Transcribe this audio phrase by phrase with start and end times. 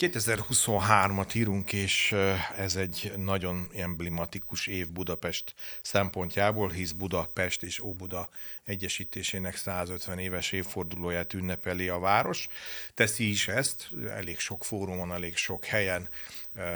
[0.00, 2.14] 2023-at írunk, és
[2.56, 8.28] ez egy nagyon emblematikus év Budapest szempontjából, hisz Budapest és Óbuda
[8.64, 12.48] egyesítésének 150 éves évfordulóját ünnepeli a város.
[12.94, 16.08] Teszi is ezt, elég sok fórumon, elég sok helyen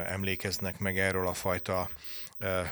[0.07, 1.91] emlékeznek meg erről a fajta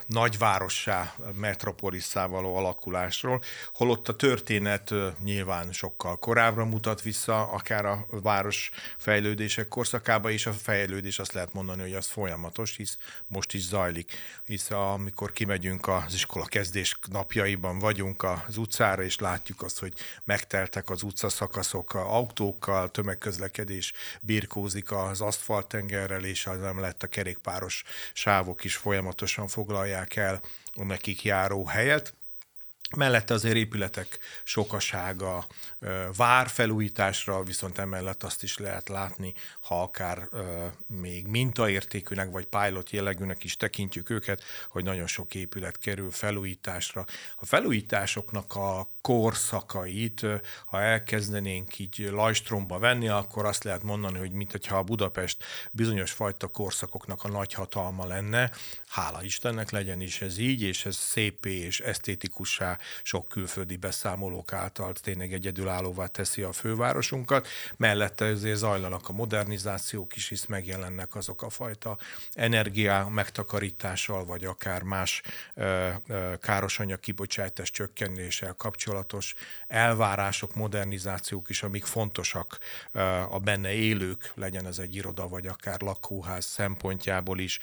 [0.07, 3.43] nagyvárossá, metropolisszá való alakulásról,
[3.75, 10.53] holott a történet nyilván sokkal korábbra mutat vissza, akár a város fejlődések korszakába, és a
[10.53, 14.13] fejlődés azt lehet mondani, hogy az folyamatos, hisz most is zajlik.
[14.44, 19.93] Hisz amikor kimegyünk az iskola kezdés napjaiban vagyunk az utcára, és látjuk azt, hogy
[20.25, 28.64] megteltek az utcaszakaszok autókkal, tömegközlekedés birkózik az aszfalttengerrel, és az nem lett a kerékpáros sávok
[28.64, 30.40] is folyamatosan foglalják el
[30.75, 32.14] a nekik járó helyet.
[32.97, 35.47] Mellette azért épületek sokasága
[36.16, 40.28] vár felújításra, viszont emellett azt is lehet látni, ha akár
[40.86, 47.06] még mintaértékűnek vagy pilot jellegűnek is tekintjük őket, hogy nagyon sok épület kerül felújításra.
[47.38, 50.26] A felújításoknak a korszakait,
[50.66, 56.47] ha elkezdenénk így lajstromba venni, akkor azt lehet mondani, hogy mintha a Budapest bizonyos fajta
[56.47, 58.50] korszakoknak a nagy hatalma lenne.
[58.92, 64.92] Hála Istennek legyen is ez így, és ez szépé és esztétikussá sok külföldi beszámolók által
[64.92, 67.48] tényleg egyedülállóvá teszi a fővárosunkat.
[67.76, 71.98] Mellette azért zajlanak a modernizációk is, hisz megjelennek azok a fajta
[72.32, 75.22] energiá megtakarítással, vagy akár más
[75.54, 79.34] ö, ö, károsanyag kibocsátás csökkenéssel kapcsolatos
[79.66, 82.58] elvárások, modernizációk is, amik fontosak
[82.92, 87.58] ö, a benne élők, legyen ez egy iroda, vagy akár lakóház szempontjából is.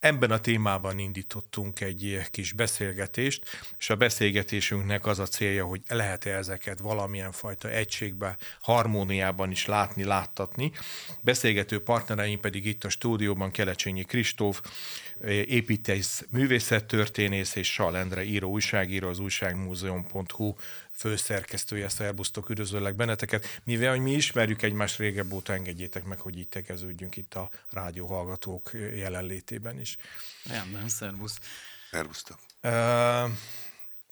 [0.00, 3.44] Ebben a témában indítottunk egy kis beszélgetést,
[3.78, 10.04] és a beszélgetésünknek az a célja, hogy lehet-e ezeket valamilyen fajta egységbe, harmóniában is látni,
[10.04, 10.72] láttatni.
[11.20, 14.60] Beszélgető partnereim pedig itt a stúdióban Kelecsényi Kristóf,
[15.46, 20.54] építész, művészettörténész és Salendre író újságíró, az újságmúzeum.hu
[21.02, 23.60] főszerkesztője, szerbusztok, üdvözöllek benneteket.
[23.64, 28.70] Mivel hogy mi ismerjük egymást régebb óta, engedjétek meg, hogy itt tegeződjünk itt a rádióhallgatók
[28.72, 29.96] jelenlétében is.
[30.72, 31.38] nem, szervusz.
[31.90, 32.38] Szervusztok.
[32.62, 33.30] Uh,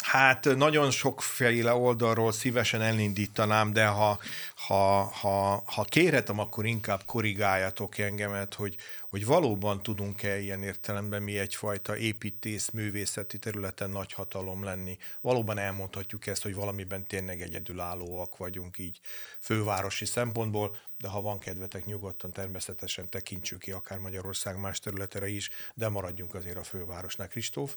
[0.03, 4.19] Hát nagyon sokféle oldalról szívesen elindítanám, de ha,
[4.55, 8.77] ha, ha, ha kérhetem, akkor inkább korrigáljatok engemet, hogy,
[9.11, 14.99] hogy valóban tudunk-e ilyen értelemben mi egyfajta építész, művészeti területen nagy hatalom lenni.
[15.21, 19.01] Valóban elmondhatjuk ezt, hogy valamiben tényleg egyedülállóak vagyunk így
[19.41, 25.51] fővárosi szempontból, de ha van kedvetek, nyugodtan természetesen tekintsük ki akár Magyarország más területere is,
[25.75, 27.29] de maradjunk azért a fővárosnál.
[27.29, 27.77] Kristóf?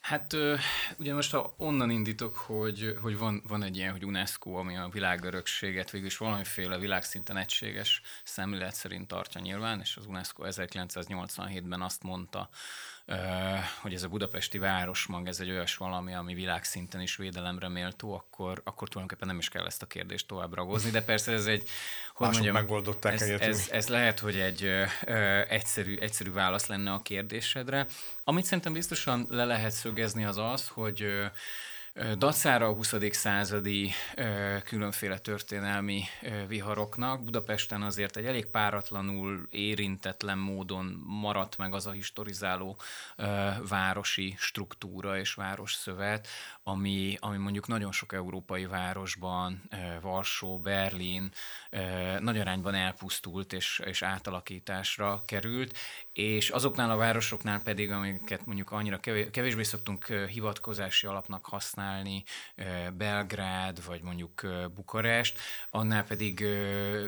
[0.00, 0.36] Hát
[0.98, 4.88] ugye most ha onnan indítok, hogy, hogy van, van egy ilyen, hogy UNESCO, ami a
[4.88, 12.02] világörökséget végül is valamiféle világszinten egységes szemlélet szerint tartja nyilván, és az UNESCO 1987-ben azt
[12.02, 12.48] mondta,
[13.80, 18.60] hogy ez a budapesti városmag, ez egy olyas valami, ami világszinten is védelemre méltó, akkor,
[18.64, 21.68] akkor tulajdonképpen nem is kell ezt a kérdést tovább ragozni, de persze ez egy,
[22.14, 26.92] hogy Mások mondjam, megoldották ez, ez, ez lehet, hogy egy ö, egyszerű, egyszerű válasz lenne
[26.92, 27.86] a kérdésedre.
[28.24, 31.24] Amit szerintem biztosan le lehet szögezni az az, hogy ö,
[31.94, 32.94] Dacára a 20.
[33.10, 33.90] századi
[34.64, 36.02] különféle történelmi
[36.46, 42.76] viharoknak Budapesten azért egy elég páratlanul érintetlen módon maradt meg az a historizáló
[43.68, 46.28] városi struktúra és városszövet,
[46.62, 49.62] ami, ami mondjuk nagyon sok európai városban,
[50.00, 51.30] Varsó, Berlin
[52.18, 55.78] nagy arányban elpusztult és, és átalakításra került,
[56.12, 59.00] és azoknál a városoknál pedig, amiket mondjuk annyira
[59.30, 62.24] kevésbé szoktunk hivatkozási alapnak használni,
[62.96, 65.38] Belgrád, vagy mondjuk Bukarest,
[65.70, 66.44] annál pedig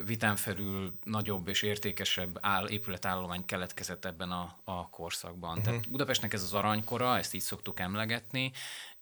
[0.07, 5.51] vitán felül nagyobb és értékesebb áll, épületállomány keletkezett ebben a, a korszakban.
[5.51, 5.65] Uh-huh.
[5.65, 8.53] Tehát Budapestnek ez az aranykora, ezt így szoktuk emlegetni,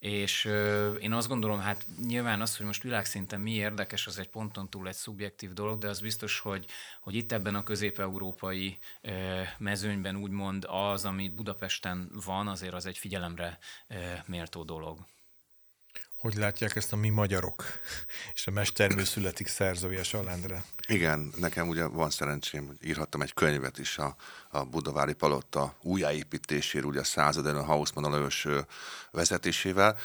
[0.01, 4.29] és euh, én azt gondolom, hát nyilván az, hogy most világszinten mi érdekes, az egy
[4.29, 6.67] ponton túl egy szubjektív dolog, de az biztos, hogy,
[7.01, 12.99] hogy itt ebben a közép-európai euh, mezőnyben úgymond az, amit Budapesten van, azért az egy
[12.99, 13.59] figyelemre
[13.89, 15.07] euh, méltó dolog.
[16.21, 17.65] Hogy látják ezt a mi magyarok
[18.35, 20.65] és a mestermű születik szerzője Salendre?
[20.89, 24.17] Igen, nekem ugye van szerencsém, hogy írhattam egy könyvet is a,
[24.49, 28.47] a Budavári Palota újjáépítéséről, ugye a századon a Hausmann Lajos
[29.11, 29.99] vezetésével.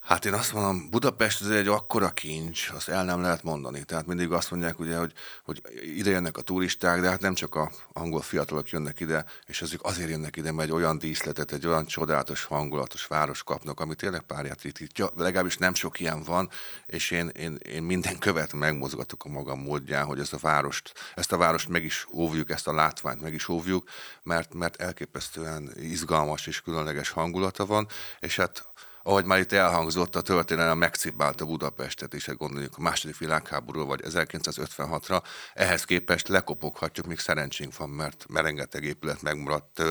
[0.00, 3.84] Hát én azt mondom, Budapest ez egy akkora kincs, azt el nem lehet mondani.
[3.84, 5.12] Tehát mindig azt mondják, ugye, hogy,
[5.44, 5.62] hogy
[5.96, 9.84] ide jönnek a turisták, de hát nem csak a angol fiatalok jönnek ide, és azok
[9.84, 14.20] azért jönnek ide, mert egy olyan díszletet, egy olyan csodálatos, hangulatos város kapnak, ami tényleg
[14.20, 15.10] párját ritkítja.
[15.16, 16.50] Legalábbis nem sok ilyen van,
[16.86, 21.32] és én, én, én minden követ megmozgatok a magam módján, hogy ezt a várost, ezt
[21.32, 23.88] a várost meg is óvjuk, ezt a látványt meg is óvjuk,
[24.22, 27.88] mert, mert elképesztően izgalmas és különleges hangulata van,
[28.20, 28.68] és hát
[29.02, 35.22] ahogy már itt elhangzott, a történelem megcibálta Budapestet is, gondoljuk a második világháború vagy 1956-ra,
[35.54, 39.82] ehhez képest lekopoghatjuk, még szerencsénk van, mert, mert rengeteg épület megmaradt.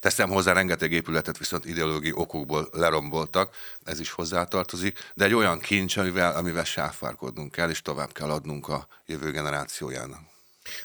[0.00, 5.96] Teszem hozzá, rengeteg épületet viszont ideológiai okokból leromboltak, ez is hozzátartozik, de egy olyan kincs,
[5.96, 10.20] amivel, amivel sáfárkodnunk kell, és tovább kell adnunk a jövő generációjának.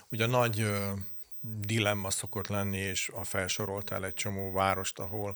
[0.10, 0.66] Ugye nagy
[1.60, 5.36] dilemma szokott lenni, és a felsoroltál egy csomó várost, ahol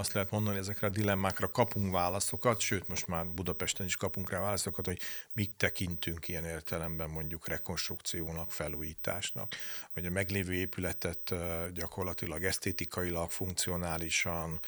[0.00, 4.40] azt lehet mondani, ezekre a dilemmákra kapunk válaszokat, sőt, most már Budapesten is kapunk rá
[4.40, 5.00] válaszokat, hogy
[5.32, 9.54] mit tekintünk ilyen értelemben mondjuk rekonstrukciónak, felújításnak,
[9.92, 11.34] hogy a meglévő épületet
[11.74, 14.60] gyakorlatilag esztétikailag, funkcionálisan,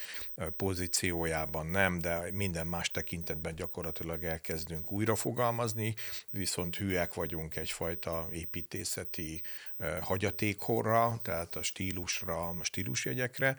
[0.57, 5.95] pozíciójában nem, de minden más tekintetben gyakorlatilag elkezdünk újra fogalmazni,
[6.31, 9.43] viszont hülyek vagyunk egyfajta építészeti
[10.01, 13.59] hagyatékhorra, tehát a stílusra, a stílusjegyekre,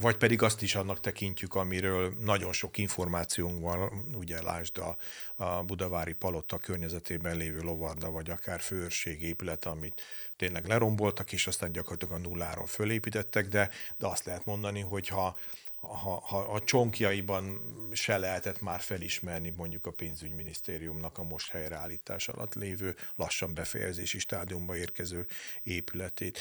[0.00, 4.96] vagy pedig azt is annak tekintjük, amiről nagyon sok információnk van, ugye lásd a,
[5.44, 10.02] a Budavári Palota környezetében lévő lovarda, vagy akár főrség épület, amit
[10.36, 15.36] tényleg leromboltak, és aztán gyakorlatilag a nulláról fölépítettek, de, de azt lehet mondani, hogy ha
[15.80, 17.60] ha, ha a csonkjaiban
[17.92, 24.76] se lehetett már felismerni mondjuk a pénzügyminisztériumnak a most helyreállítás alatt lévő, lassan befejezési stádiumba
[24.76, 25.26] érkező
[25.62, 26.38] épületét.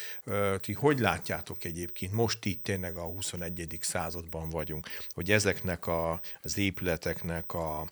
[0.59, 3.77] Ti hogy látjátok egyébként, most itt tényleg a 21.
[3.81, 7.87] században vagyunk, hogy ezeknek a, az épületeknek a, a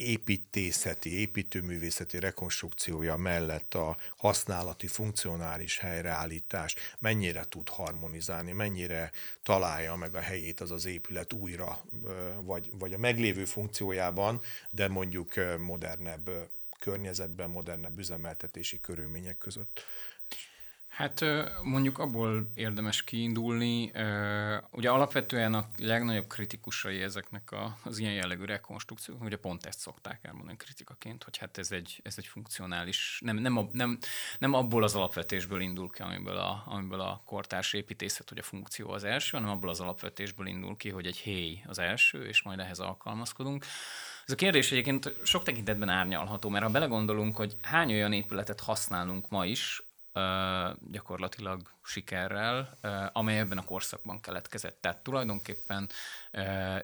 [0.00, 9.12] építészeti, építőművészeti rekonstrukciója mellett a használati, funkcionális helyreállítás mennyire tud harmonizálni, mennyire
[9.42, 11.80] találja meg a helyét az az épület újra,
[12.40, 16.30] vagy, vagy a meglévő funkciójában, de mondjuk modernebb
[16.78, 19.84] környezetben, modernebb üzemeltetési körülmények között.
[21.00, 21.24] Hát
[21.62, 23.92] mondjuk abból érdemes kiindulni.
[24.70, 27.54] Ugye alapvetően a legnagyobb kritikusai ezeknek
[27.84, 32.14] az ilyen jellegű rekonstrukciók, ugye pont ezt szokták elmondani kritikaként, hogy hát ez egy, ez
[32.16, 33.98] egy funkcionális, nem, nem, nem,
[34.38, 38.90] nem abból az alapvetésből indul ki, amiből a, amiből a kortárs építészet, hogy a funkció
[38.90, 42.58] az első, hanem abból az alapvetésből indul ki, hogy egy héj az első, és majd
[42.58, 43.64] ehhez alkalmazkodunk.
[44.26, 49.28] Ez a kérdés egyébként sok tekintetben árnyalható, mert ha belegondolunk, hogy hány olyan épületet használunk
[49.28, 49.82] ma is,
[50.90, 52.78] gyakorlatilag sikerrel,
[53.12, 54.80] amely ebben a korszakban keletkezett.
[54.80, 55.88] Tehát tulajdonképpen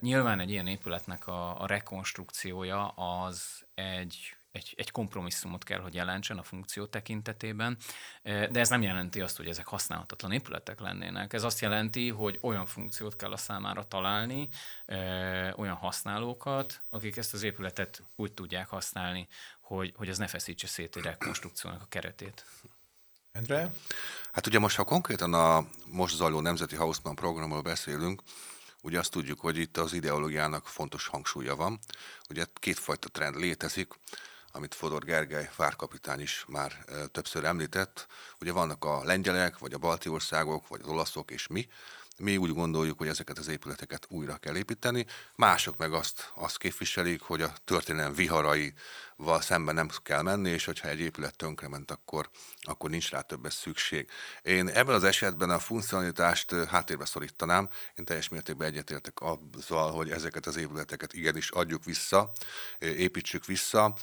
[0.01, 6.39] nyilván egy ilyen épületnek a, a rekonstrukciója az egy egy, egy kompromisszumot kell, hogy jelentsen
[6.39, 7.77] a funkció tekintetében,
[8.23, 11.33] de ez nem jelenti azt, hogy ezek használhatatlan épületek lennének.
[11.33, 14.49] Ez azt jelenti, hogy olyan funkciót kell a számára találni,
[15.57, 19.29] olyan használókat, akik ezt az épületet úgy tudják használni,
[19.61, 22.45] hogy, hogy ez ne feszítse szét egy rekonstrukciónak a keretét.
[23.37, 23.73] Endre?
[24.33, 28.23] Hát ugye most, ha konkrétan a most zajló Nemzeti Hausmann programról beszélünk,
[28.83, 31.79] ugye azt tudjuk, hogy itt az ideológiának fontos hangsúlya van.
[32.31, 33.93] Ugye kétfajta trend létezik,
[34.53, 38.07] amit Fodor Gergely várkapitány is már többször említett.
[38.41, 41.69] Ugye vannak a lengyelek, vagy a balti országok, vagy az olaszok és mi,
[42.19, 47.21] mi úgy gondoljuk, hogy ezeket az épületeket újra kell építeni, mások meg azt, azt képviselik,
[47.21, 52.31] hogy a történelem viharaival szemben nem kell menni, és hogyha egy épület tönkrement, akkor,
[52.61, 54.09] akkor nincs rá többes szükség.
[54.43, 60.47] Én ebben az esetben a funkcionalitást háttérbe szorítanám, én teljes mértékben egyetértek azzal, hogy ezeket
[60.47, 62.33] az épületeket igenis adjuk vissza,
[62.79, 63.95] építsük vissza,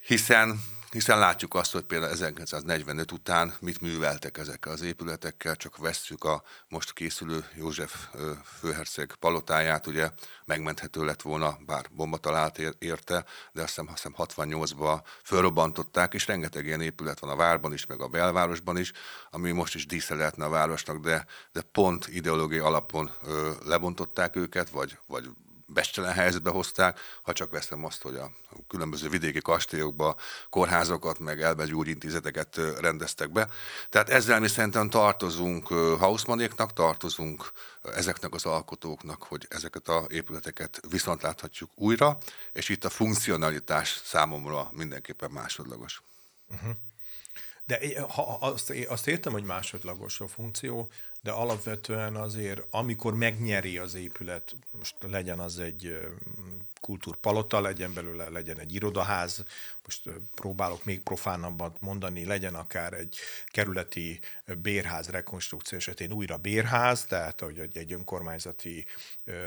[0.00, 0.60] hiszen
[0.92, 6.42] hiszen látjuk azt, hogy például 1945 után mit műveltek ezekkel az épületekkel, csak vesszük a
[6.68, 8.08] most készülő József
[8.58, 10.10] főherceg palotáját, ugye
[10.44, 16.26] megmenthető lett volna, bár bomba talált érte, de azt hiszem, azt hiszem 68-ban fölrobbantották, és
[16.26, 18.92] rengeteg ilyen épület van a várban is, meg a belvárosban is,
[19.30, 24.98] ami most is dísze a városnak, de, de pont ideológiai alapon ö, lebontották őket, vagy,
[25.06, 25.28] vagy
[25.72, 28.30] bestelen helyzetbe hozták, ha csak veszem azt, hogy a
[28.68, 30.16] különböző vidéki kastélyokba
[30.50, 33.48] kórházakat, meg elbegyógyintézeteket rendeztek be.
[33.88, 35.66] Tehát ezzel mi szerintem tartozunk
[35.98, 37.52] Hausmannéknak, tartozunk
[37.82, 42.18] ezeknek az alkotóknak, hogy ezeket a épületeket viszont láthatjuk újra,
[42.52, 46.02] és itt a funkcionalitás számomra mindenképpen másodlagos.
[46.50, 46.70] Uh-huh.
[47.64, 50.90] De ha azt, azt értem, hogy másodlagos a funkció,
[51.22, 55.98] de alapvetően azért, amikor megnyeri az épület, most legyen az egy
[56.82, 59.44] kultúrpalota, legyen belőle, legyen egy irodaház,
[59.84, 64.20] most próbálok még profánabbat mondani, legyen akár egy kerületi
[64.62, 68.86] bérház rekonstrukció esetén újra bérház, tehát hogy egy önkormányzati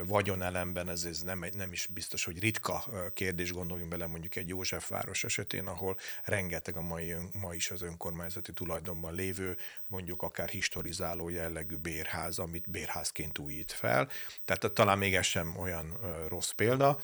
[0.06, 5.24] vagyonelemben ez, ez nem, nem is biztos, hogy ritka kérdés, gondoljunk bele mondjuk egy Józsefváros
[5.24, 11.76] esetén, ahol rengeteg a mai, ma is az önkormányzati tulajdonban lévő, mondjuk akár historizáló jellegű
[11.76, 14.10] bérház, amit bérházként újít fel.
[14.46, 17.00] Tehát talán még ez sem olyan rossz példa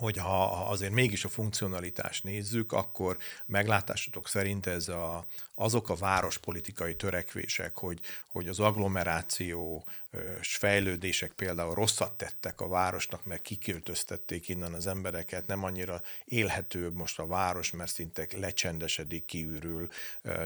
[0.00, 6.94] hogy ha azért mégis a funkcionalitást nézzük, akkor meglátásotok szerint ez a, azok a várospolitikai
[6.96, 9.84] törekvések, hogy, hogy az agglomeráció
[10.40, 17.18] fejlődések például rosszat tettek a városnak, mert kiköltöztették innen az embereket, nem annyira élhetőbb most
[17.18, 19.88] a város, mert szinte lecsendesedik, kiürül,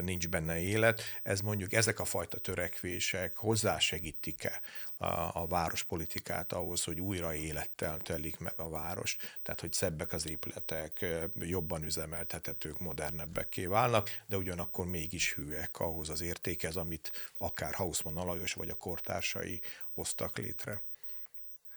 [0.01, 1.01] nincs benne élet.
[1.23, 4.61] Ez mondjuk ezek a fajta törekvések hozzásegítik-e
[4.97, 5.05] a,
[5.41, 11.05] a várospolitikát ahhoz, hogy újra élettel telik meg a város, tehát hogy szebbek az épületek,
[11.39, 18.53] jobban üzemeltethetők, modernebbekké válnak, de ugyanakkor mégis hűek ahhoz az értékhez, amit akár Hausmann Alajos
[18.53, 19.61] vagy a kortársai
[19.93, 20.81] hoztak létre.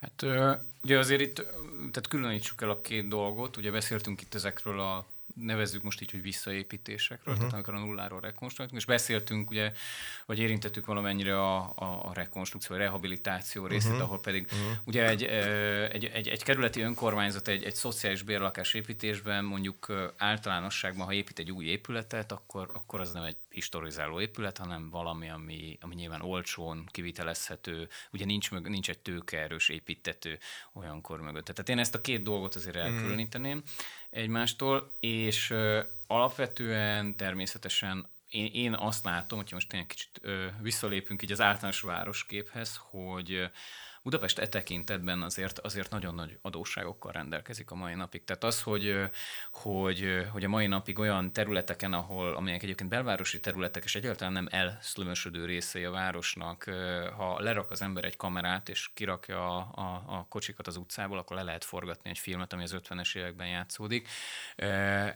[0.00, 0.23] Hát
[0.82, 1.35] ugye azért itt,
[1.78, 6.23] tehát különítsük el a két dolgot, ugye beszéltünk itt ezekről a nevezzük most így, hogy
[6.23, 7.38] visszaépítésekről, uh-huh.
[7.38, 9.73] tehát amikor a nulláról rekonstruáltunk, és beszéltünk, ugye,
[10.26, 14.04] vagy érintettük valamennyire a, a, a rekonstrukció, a rehabilitáció részét, uh-huh.
[14.04, 14.78] ahol pedig uh-huh.
[14.85, 15.23] ugye egy,
[15.92, 21.50] egy, egy, egy kerületi önkormányzat egy, egy szociális bérlakás építésben mondjuk általánosságban, ha épít egy
[21.50, 26.88] új épületet, akkor, akkor az nem egy historizáló épület, hanem valami, ami, ami nyilván olcsón
[26.90, 30.38] kivitelezhető, ugye nincs, mög, nincs egy tőkeerős építető
[30.73, 31.44] olyankor mögött.
[31.44, 33.62] Tehát én ezt a két dolgot azért elkülöníteném
[34.10, 35.54] egymástól, és
[36.06, 40.20] alapvetően természetesen én, én azt látom, hogyha most tényleg kicsit
[40.60, 43.50] visszalépünk így az általános városképhez, hogy
[44.08, 48.24] Budapest e tekintetben azért, azért nagyon nagy adósságokkal rendelkezik a mai napig.
[48.24, 48.94] Tehát az, hogy,
[49.52, 54.48] hogy, hogy a mai napig olyan területeken, ahol, amelyek egyébként belvárosi területek, és egyáltalán nem
[54.50, 56.64] elszlömösödő részei a városnak,
[57.16, 61.36] ha lerak az ember egy kamerát, és kirakja a, a, a kocsikat az utcából, akkor
[61.36, 64.08] le lehet forgatni egy filmet, ami az 50-es években játszódik.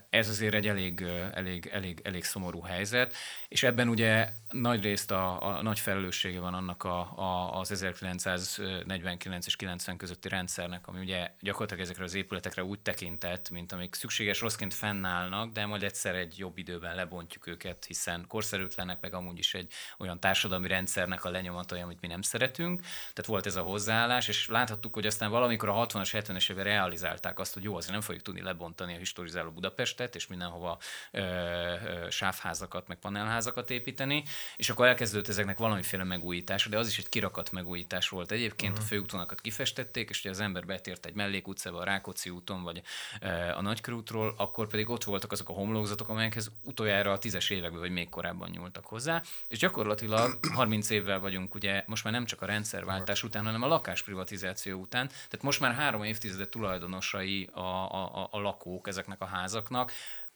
[0.09, 1.01] Ez azért egy elég,
[1.33, 3.13] elég, elég, elég szomorú helyzet,
[3.47, 8.61] és ebben ugye nagy részt a, a nagy felelőssége van annak a, a, az 1900
[8.85, 13.95] 49 és 90 közötti rendszernek, ami ugye gyakorlatilag ezekre az épületekre úgy tekintett, mint amik
[13.95, 19.37] szükséges rosszként fennállnak, de majd egyszer egy jobb időben lebontjuk őket, hiszen korszerűtlenek, meg amúgy
[19.37, 22.81] is egy olyan társadalmi rendszernek a lenyomatai, amit mi nem szeretünk.
[22.81, 27.39] Tehát volt ez a hozzáállás, és láthattuk, hogy aztán valamikor a 60-as, 70-es évben realizálták
[27.39, 30.79] azt, hogy jó, azért nem fogjuk tudni lebontani a historizáló Budapestet, és mindenhova
[31.11, 34.23] ö, ö, sávházakat, meg panelházakat építeni,
[34.55, 38.85] és akkor elkezdődött ezeknek valamiféle megújítása, de az is egy kirakat megújítás volt egyébként, uh-huh.
[38.85, 42.81] a főútvonakat kifestették, és ugye az ember betért egy mellékutcába, a Rákóczi úton, vagy
[43.19, 47.79] e, a Nagykörútról, akkor pedig ott voltak azok a homlokzatok, amelyekhez utoljára a tízes években,
[47.79, 52.41] vagy még korábban nyúltak hozzá, és gyakorlatilag 30 évvel vagyunk ugye most már nem csak
[52.41, 58.27] a rendszerváltás után, hanem a lakásprivatizáció után, tehát most már három évtizedet tulajdonosai a, a,
[58.31, 59.91] a lakók ezeknek a házaknak,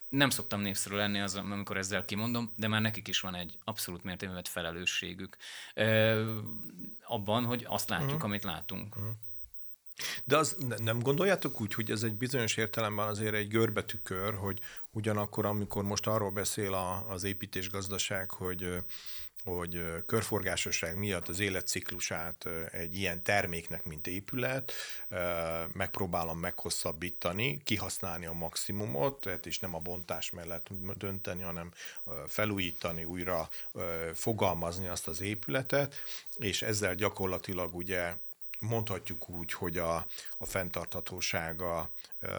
[0.10, 4.04] nem szoktam népszerű lenni az, amikor ezzel kimondom, de már nekik is van egy abszolút
[4.04, 5.38] mértékben felelősségük
[5.74, 6.38] ö,
[7.04, 8.24] abban, hogy azt látjuk, uh-huh.
[8.24, 8.96] amit látunk.
[8.96, 9.12] Uh-huh.
[10.24, 14.60] De az nem gondoljátok úgy, hogy ez egy bizonyos értelemben azért egy görbetükör, hogy
[14.92, 18.84] ugyanakkor, amikor most arról beszél a, az építésgazdaság, hogy
[19.44, 24.72] hogy körforgásosság miatt az életciklusát egy ilyen terméknek, mint épület,
[25.74, 30.68] megpróbálom meghosszabbítani, kihasználni a maximumot, tehát is nem a bontás mellett
[30.98, 31.72] dönteni, hanem
[32.28, 33.50] felújítani, újra
[34.14, 35.96] fogalmazni azt az épületet,
[36.38, 38.14] és ezzel gyakorlatilag ugye
[38.60, 39.96] mondhatjuk úgy, hogy a,
[40.38, 42.30] a fenntarthatósága ö,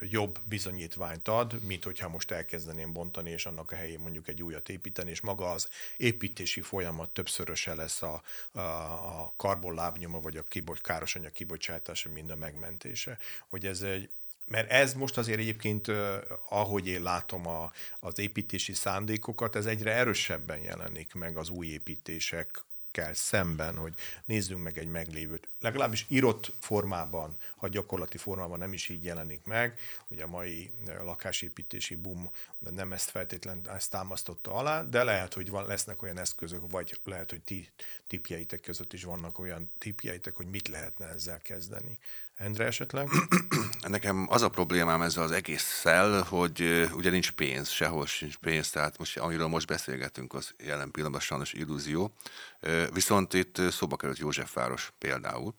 [0.00, 4.68] jobb bizonyítványt ad, mint hogyha most elkezdeném bontani, és annak a helyén mondjuk egy újat
[4.68, 10.80] építeni, és maga az építési folyamat többszöröse lesz a, a, a karbonlábnyoma, vagy a kibocs,
[10.80, 13.18] károsanyag kibocsátása, mind a megmentése.
[13.48, 14.10] Hogy ez egy,
[14.46, 15.88] mert ez most azért egyébként,
[16.48, 22.62] ahogy én látom a, az építési szándékokat, ez egyre erősebben jelenik meg az új építések
[22.92, 23.94] kell szemben, hogy
[24.24, 25.48] nézzünk meg egy meglévőt.
[25.60, 29.78] Legalábbis írott formában, ha gyakorlati formában nem is így jelenik meg.
[30.08, 35.50] Ugye a mai eh, lakásépítési boom nem ezt feltétlenül ezt támasztotta alá, de lehet, hogy
[35.50, 37.68] van, lesznek olyan eszközök, vagy lehet, hogy ti
[38.06, 41.98] tipjeitek között is vannak olyan tipjeitek, hogy mit lehetne ezzel kezdeni.
[42.44, 43.08] Endre esetleg?
[43.88, 48.98] nekem az a problémám ezzel az egésszel, hogy ugye nincs pénz, sehol sincs pénz, tehát
[48.98, 52.12] most, amiről most beszélgetünk, az jelen pillanatban sajnos illúzió.
[52.92, 55.54] Viszont itt szóba került Józsefváros például.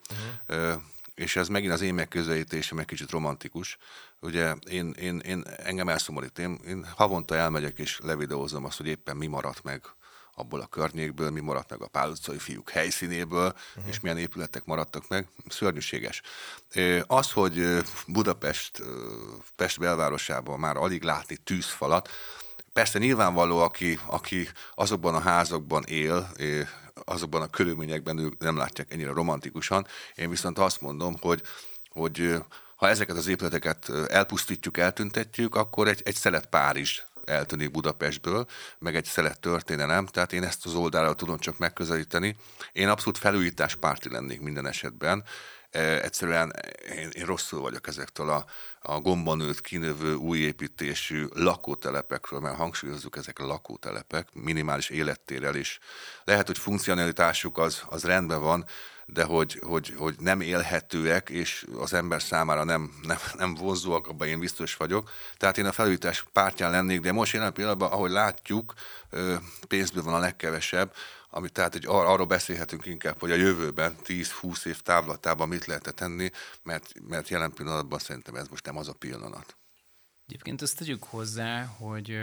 [0.50, 0.82] Uh-huh.
[1.16, 3.78] És ez megint az én megközelítésem egy kicsit romantikus.
[4.20, 9.18] Ugye én, én, én engem elszomorít, én, én havonta elmegyek és levideózom azt, hogy éppen
[9.18, 9.82] mi maradt meg
[10.36, 13.88] abból a környékből, mi maradt meg a Pál utcai fiúk helyszínéből, uh-huh.
[13.88, 15.28] és milyen épületek maradtak meg.
[15.48, 16.22] Szörnyűséges.
[17.08, 18.84] Az, hogy Budapest,
[19.56, 22.10] Pest belvárosában már alig látni tűzfalat,
[22.74, 26.32] Persze nyilvánvaló, aki, aki azokban a házakban él,
[27.06, 29.88] azokban a körülményekben ők nem látják ennyire romantikusan.
[30.16, 31.42] Én viszont azt mondom, hogy,
[31.90, 32.44] hogy
[32.75, 38.46] ha ezeket az épületeket elpusztítjuk, eltüntetjük, akkor egy, egy szelet Párizs eltűnik Budapestből,
[38.80, 42.36] meg egy szelet történelem, tehát én ezt az oldalra tudom csak megközelíteni.
[42.72, 45.24] Én abszolút felújítás párti lennék minden esetben,
[45.74, 46.53] egyszerűen
[46.96, 48.46] én, én rosszul vagyok ezektől a,
[48.82, 55.80] a gomban nőtt kinövő új építésű lakótelepekről, mert hangsúlyozzuk ezek lakótelepek, minimális élettérrel is.
[56.24, 58.65] Lehet, hogy funkcionalitásuk az, az rendben van,
[59.06, 64.27] de hogy, hogy, hogy nem élhetőek, és az ember számára nem, nem, nem vonzóak, abban
[64.27, 65.10] én biztos vagyok.
[65.38, 68.74] Tehát én a felújítás pártján lennék, de most jelen pillanatban, ahogy látjuk,
[69.68, 70.94] pénzből van a legkevesebb,
[71.36, 75.94] ami tehát egy, ar- arról beszélhetünk inkább, hogy a jövőben 10-20 év távlatában mit lehet
[75.96, 76.30] tenni,
[76.63, 79.58] mert, mert jelen pillanatban szerintem ez most nem az a pillanat.
[80.28, 82.18] Egyébként azt tegyük hozzá, hogy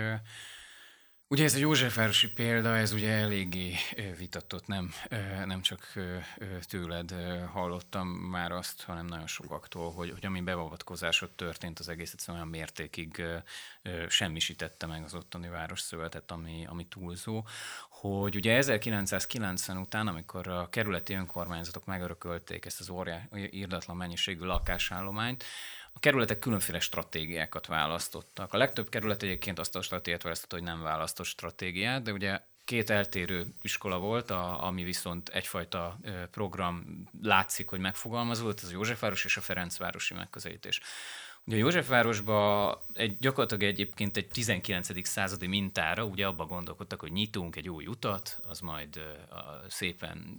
[1.32, 3.74] Ugye ez a Józsefvárosi példa, ez ugye eléggé
[4.18, 4.92] vitatott, nem,
[5.44, 5.92] nem csak
[6.62, 7.14] tőled
[7.52, 12.48] hallottam már azt, hanem nagyon sokaktól, hogy, hogy ami beavatkozásod történt, az egész egyszerűen olyan
[12.56, 13.22] mértékig
[14.08, 17.46] semmisítette meg az ottani városszövetet, ami, ami túlzó,
[17.88, 25.44] hogy ugye 1990 után, amikor a kerületi önkormányzatok megörökölték ezt az óriás, írdatlan mennyiségű lakásállományt,
[25.92, 28.52] a kerületek különféle stratégiákat választottak.
[28.52, 32.90] A legtöbb kerület egyébként azt a stratégiát választott, hogy nem választott stratégiát, de ugye két
[32.90, 35.96] eltérő iskola volt, a, ami viszont egyfajta
[36.30, 40.80] program látszik, hogy megfogalmazódott, ez a Józsefváros és a Ferencvárosi megközelítés.
[41.44, 45.08] Ugye Józsefvárosban egy, gyakorlatilag egyébként egy 19.
[45.08, 49.04] századi mintára ugye abba gondolkodtak, hogy nyitunk egy új utat, az majd uh,
[49.68, 50.38] szépen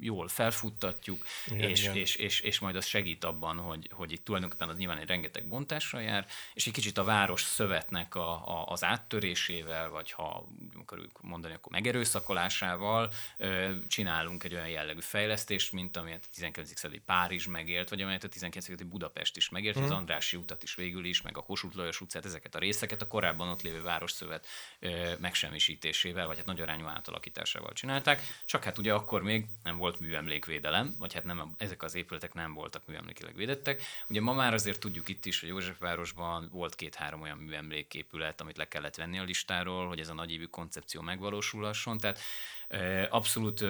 [0.00, 1.96] jól felfuttatjuk, igen, és, igen.
[1.96, 5.46] És, és, és majd az segít abban, hogy, hogy itt tulajdonképpen az nyilván egy rengeteg
[5.46, 10.48] bontással jár, és egy kicsit a város szövetnek a, a, az áttörésével, vagy ha
[10.80, 16.78] akarjuk mondani, akkor megerőszakolásával ö, csinálunk egy olyan jellegű fejlesztést, mint amelyet a 19.
[16.78, 18.64] századi Párizs megélt, vagy amelyet a 19.
[18.64, 19.82] századi Budapest is megélt, mm.
[19.82, 23.06] az Andrási utat is végül is, meg a Kossuth Lajos utcát, ezeket a részeket a
[23.06, 24.46] korábban ott lévő városszövet
[24.78, 29.85] ö, megsemmisítésével, vagy hát nagy arányú átalakításával csinálták, csak hát ugye akkor még nem volt
[29.86, 33.82] volt műemlékvédelem, vagy hát nem, ezek az épületek nem voltak műemlékileg védettek.
[34.08, 38.68] Ugye ma már azért tudjuk itt is, hogy Józsefvárosban volt két-három olyan műemléképület, amit le
[38.68, 41.98] kellett venni a listáról, hogy ez a nagyívű koncepció megvalósulhasson.
[41.98, 42.18] Tehát
[43.10, 43.64] Abszolút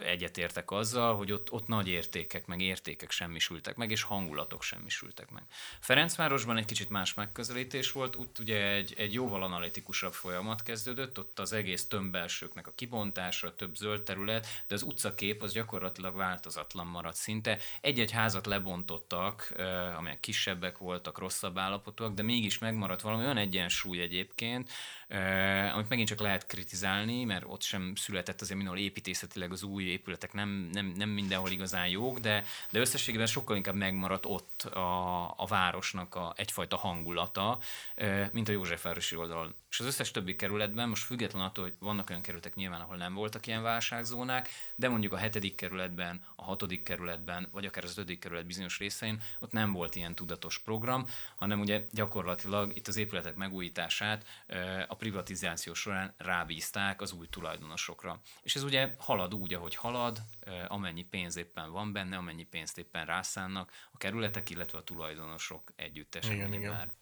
[0.00, 5.42] egyetértek azzal, hogy ott, ott nagy értékek, meg értékek semmisültek meg, és hangulatok semmisültek meg.
[5.80, 11.38] Ferencvárosban egy kicsit más megközelítés volt, ott ugye egy, egy jóval analitikusabb folyamat kezdődött, ott
[11.38, 17.16] az egész tömbbelsőknek a kibontása, több zöld terület, de az utcakép az gyakorlatilag változatlan maradt
[17.16, 17.58] szinte.
[17.80, 19.52] Egy-egy házat lebontottak,
[19.96, 24.70] amelyek kisebbek voltak, rosszabb állapotúak, de mégis megmaradt valami olyan egyensúly egyébként,
[25.72, 30.32] amit megint csak lehet kritizálni, mert ott sem született azért mindenhol építészetileg az új épületek
[30.32, 35.46] nem, nem, nem mindenhol igazán jók, de, de összességében sokkal inkább megmaradt ott a, a
[35.46, 37.58] városnak a, egyfajta hangulata,
[38.32, 39.54] mint a Józsefvárosi oldalon.
[39.72, 43.14] És az összes többi kerületben, most független attól, hogy vannak olyan kerületek nyilván, ahol nem
[43.14, 48.18] voltak ilyen válságzónák, de mondjuk a hetedik kerületben, a hatodik kerületben, vagy akár az ötödik
[48.18, 51.06] kerület bizonyos részein, ott nem volt ilyen tudatos program,
[51.36, 54.26] hanem ugye gyakorlatilag itt az épületek megújítását
[54.88, 58.20] a privatizáció során rábízták az új tulajdonosokra.
[58.42, 60.22] És ez ugye halad úgy, ahogy halad,
[60.68, 66.32] amennyi pénz éppen van benne, amennyi pénzt éppen rászánnak a kerületek, illetve a tulajdonosok együttesen.
[66.32, 67.00] Igen, igen.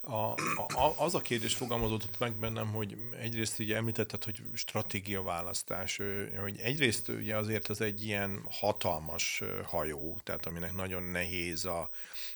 [0.00, 6.00] A, a, az a kérdés fogalmazódott meg bennem, hogy egyrészt ugye említetted, hogy stratégia választás,
[6.40, 11.90] hogy egyrészt ugye azért az egy ilyen hatalmas hajó, tehát aminek nagyon nehéz a,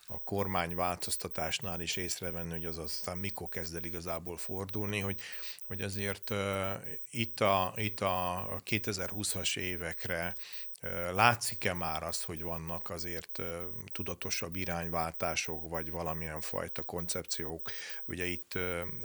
[0.07, 5.21] a kormányváltoztatásnál is észrevenni, hogy az aztán mikor kezd el igazából fordulni, hogy,
[5.67, 6.73] hogy azért uh,
[7.11, 10.35] itt, a, itt a 2020-as évekre
[11.12, 13.43] Látszik-e már az, hogy vannak azért
[13.93, 17.71] tudatosabb irányváltások, vagy valamilyen fajta koncepciók?
[18.05, 18.59] Ugye itt,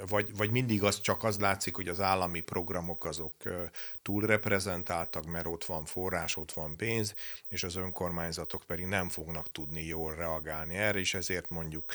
[0.07, 3.33] vagy, vagy mindig az csak az látszik, hogy az állami programok azok
[4.01, 7.15] túlreprezentáltak, mert ott van forrás, ott van pénz,
[7.47, 11.93] és az önkormányzatok pedig nem fognak tudni jól reagálni erre, és ezért mondjuk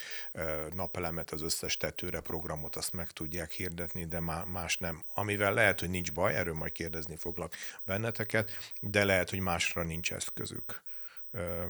[0.74, 5.04] napelemet, az összes tetőre programot azt meg tudják hirdetni, de más nem.
[5.14, 9.82] Amivel lehet, hogy nincs baj, erről majd kérdezni foglak benneteket, de lehet, hogy más másra
[9.82, 10.82] nincs eszközük.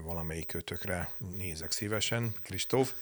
[0.03, 2.35] Valamelyik kötökre nézek szívesen.
[2.43, 2.93] Kristóf?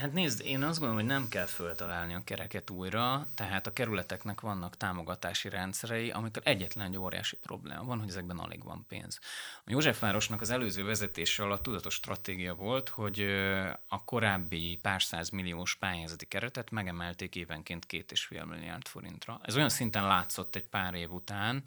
[0.00, 4.40] Hát nézd, én azt gondolom, hogy nem kell föltalálni a kereket újra, tehát a kerületeknek
[4.40, 9.18] vannak támogatási rendszerei, amikor egyetlen egy óriási probléma van, hogy ezekben alig van pénz.
[9.64, 13.20] A Józsefvárosnak az előző vezetése alatt tudatos stratégia volt, hogy
[13.88, 19.40] a korábbi pár száz milliós pályázati keretet megemelték évenként két és fél milliárd forintra.
[19.42, 21.62] Ez olyan szinten látszott egy pár év után,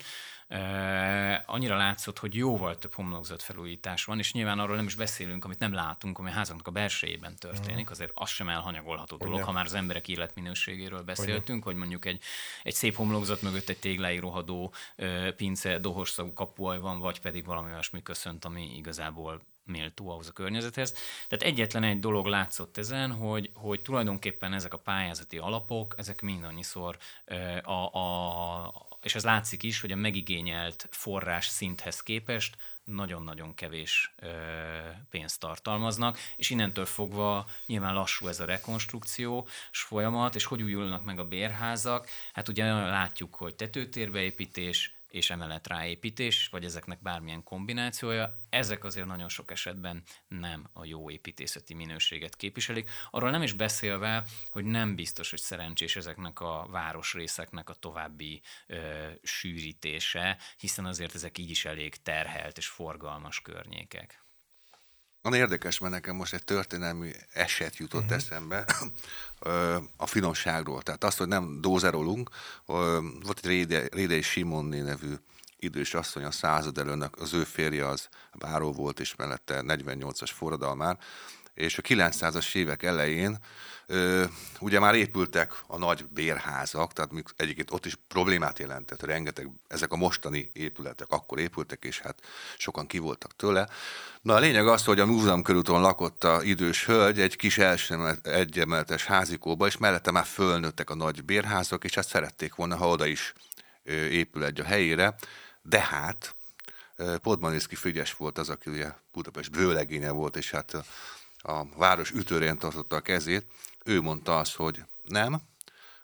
[1.46, 5.60] annyira látszott, hogy jóval több homlokzat felújítás van, és nyilván arról nem is beszélünk, amit
[5.60, 9.66] nem látunk, ami a házunknak a belsejében történik, azért az sem elhanyagolható dolog, ha már
[9.66, 12.22] az emberek életminőségéről beszéltünk, hogy mondjuk egy,
[12.64, 14.74] egy szép homlokzat mögött egy téglái rohadó
[15.36, 20.32] pince, dohos szagú kapuaj van, vagy pedig valami olyasmi köszönt, ami igazából méltó ahhoz a
[20.32, 20.94] környezethez.
[21.28, 26.98] Tehát egyetlen egy dolog látszott ezen, hogy, hogy tulajdonképpen ezek a pályázati alapok, ezek mindannyiszor
[27.64, 34.28] a, a, és ez látszik is, hogy a megigényelt forrás szinthez képest nagyon-nagyon kevés ö,
[35.10, 41.20] pénzt tartalmaznak, és innentől fogva nyilván lassú ez a rekonstrukció folyamat, és hogy újulnak meg
[41.20, 48.84] a bérházak, hát ugye látjuk, hogy tetőtérbeépítés, és emelet ráépítés, vagy ezeknek bármilyen kombinációja, ezek
[48.84, 52.90] azért nagyon sok esetben nem a jó építészeti minőséget képviselik.
[53.10, 59.08] Arról nem is beszélve, hogy nem biztos, hogy szerencsés ezeknek a városrészeknek a további ö,
[59.24, 64.27] sűrítése, hiszen azért ezek így is elég terhelt és forgalmas környékek.
[65.28, 68.18] Van érdekes, mert nekem most egy történelmi eset jutott uh-huh.
[68.18, 68.66] eszembe
[69.98, 70.82] a finomságról.
[70.82, 72.30] Tehát azt, hogy nem dózerolunk,
[72.66, 75.14] volt egy Réde, Rédei Simonné nevű
[75.60, 80.98] idős asszony a század előnek, az ő férje az báró volt, és mellette 48-as forradalmár,
[81.58, 83.38] és a 900-as évek elején
[83.86, 84.24] ö,
[84.60, 89.96] ugye már épültek a nagy bérházak, tehát egyébként ott is problémát jelentett, rengeteg, ezek a
[89.96, 92.20] mostani épületek akkor épültek, és hát
[92.58, 93.68] sokan ki voltak tőle.
[94.22, 97.60] Na a lényeg az, hogy a múzeum körúton lakott a idős hölgy egy kis
[98.24, 103.06] egyemeletes házikóba, és mellette már fölnőttek a nagy bérházak, és hát szerették volna, ha oda
[103.06, 103.34] is
[104.10, 105.16] épül egy a helyére,
[105.62, 106.36] de hát
[107.22, 110.78] Podmaniszki Fügyes volt az, aki ugye Budapest bőlegénye volt, és hát
[111.48, 113.46] a város ütőrén tartotta a kezét,
[113.86, 115.42] ő mondta azt, hogy nem,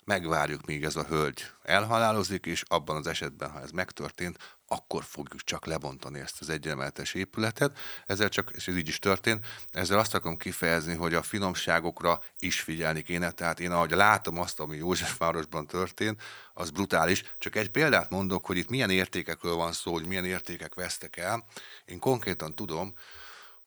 [0.06, 5.42] megvárjuk, míg ez a hölgy elhalálozik, és abban az esetben, ha ez megtörtént, akkor fogjuk
[5.42, 7.78] csak lebontani ezt az egyemeletes épületet.
[8.06, 12.60] Ezzel csak, és ez így is történt, ezzel azt akarom kifejezni, hogy a finomságokra is
[12.60, 13.32] figyelni kéne.
[13.32, 16.22] Tehát én ahogy látom azt, ami Józsefvárosban történt,
[16.54, 17.24] az brutális.
[17.38, 21.46] Csak egy példát mondok, hogy itt milyen értékekről van szó, hogy milyen értékek vesztek el.
[21.86, 22.94] Én konkrétan tudom,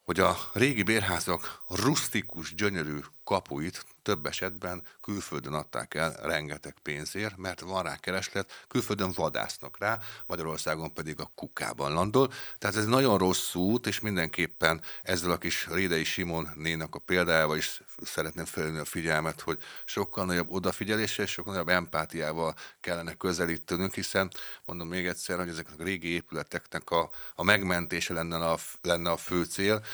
[0.06, 7.60] hogy a régi bérházak rustikus, gyönyörű kapuit több esetben külföldön adták el rengeteg pénzért, mert
[7.60, 12.32] van rá kereslet, külföldön vadásznak rá, Magyarországon pedig a kukában landol.
[12.58, 17.56] Tehát ez nagyon rossz út, és mindenképpen ezzel a kis Rédei Simon nénak a példájával
[17.56, 23.94] is szeretném felülni a figyelmet, hogy sokkal nagyobb odafigyeléssel és sokkal nagyobb empátiával kellene közelítenünk,
[23.94, 24.30] hiszen
[24.64, 29.16] mondom még egyszer, hogy ezeknek a régi épületeknek a, a megmentése lenne a, lenne a
[29.16, 29.84] fő cél,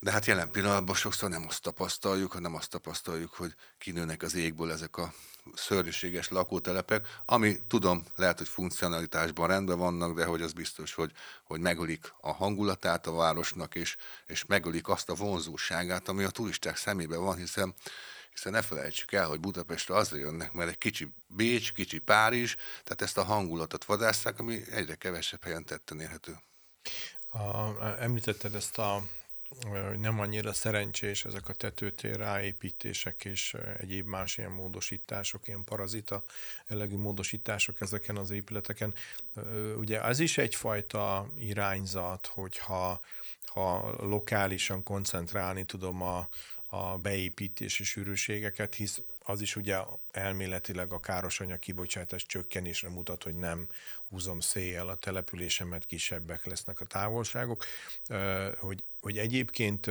[0.00, 4.72] de hát jelen pillanatban sokszor nem azt tapasztaljuk, hanem azt tapasztaljuk, hogy kinőnek az égből
[4.72, 5.12] ezek a
[5.54, 11.12] szörnyűséges lakótelepek, ami tudom, lehet, hogy funkcionalitásban rendben vannak, de hogy az biztos, hogy,
[11.44, 16.76] hogy megölik a hangulatát a városnak, és, és megölik azt a vonzóságát, ami a turisták
[16.76, 17.74] szemében van, hiszen
[18.30, 23.02] hiszen ne felejtsük el, hogy Budapestre azért jönnek, mert egy kicsi Bécs, kicsi Párizs, tehát
[23.02, 26.38] ezt a hangulatot vadászták, ami egyre kevesebb helyen tetten érhető.
[27.28, 27.38] A,
[27.98, 29.02] említetted ezt a
[29.96, 36.24] nem annyira szerencsés ezek a tetőtér ráépítések és egyéb más ilyen módosítások, ilyen parazita
[36.66, 38.94] elegű módosítások ezeken az épületeken.
[39.76, 43.00] Ugye ez is egyfajta irányzat, hogyha
[43.44, 46.28] ha lokálisan koncentrálni tudom a,
[46.66, 49.78] a beépítési sűrűségeket, hisz az is ugye
[50.10, 53.68] elméletileg a károsanyag kibocsátás csökkenésre mutat, hogy nem
[54.10, 57.64] húzom széjjel a településemet, kisebbek lesznek a távolságok,
[58.58, 59.90] hogy, hogy egyébként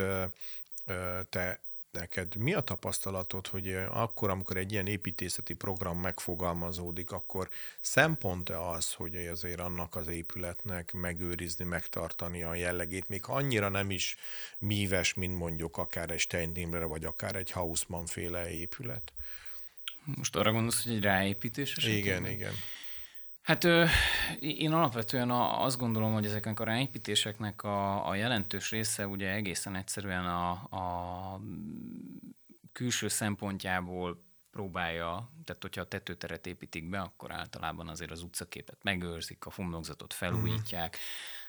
[1.30, 1.60] te
[1.92, 7.50] neked mi a tapasztalatod, hogy akkor, amikor egy ilyen építészeti program megfogalmazódik, akkor
[7.82, 14.18] szempont-e az, hogy azért annak az épületnek megőrizni, megtartani a jellegét, még annyira nem is
[14.58, 19.14] míves, mint mondjuk akár egy Steindimler, vagy akár egy Hausmann féle épület?
[20.04, 21.78] Most arra gondolsz, hogy egy ráépítés?
[21.78, 22.54] Igen, igen.
[23.42, 23.64] Hát
[24.40, 30.26] én alapvetően azt gondolom, hogy ezeknek a ráépítéseknek a, a jelentős része ugye egészen egyszerűen
[30.26, 31.42] a, a
[32.72, 39.46] külső szempontjából próbálja, tehát hogyha a tetőteret építik be, akkor általában azért az utcaképet megőrzik,
[39.46, 40.98] a homlokzatot felújítják,